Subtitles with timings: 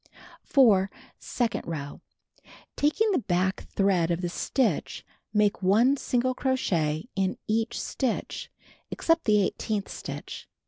[0.41, 0.89] 4.
[1.19, 2.01] Second row:
[2.75, 8.49] Taking the back thread of the stitch, make 1 single crochet in each stitch,
[8.89, 10.47] except the eighteenth stitch.